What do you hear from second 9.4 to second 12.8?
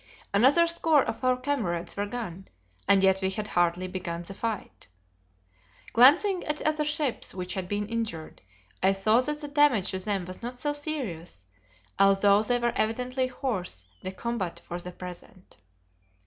the damage to them was not so serious, although they were